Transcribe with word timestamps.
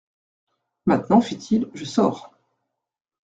Maintenant, 0.87 1.21
fit-il, 1.21 1.69
je 1.75 1.85
sors. 1.85 2.31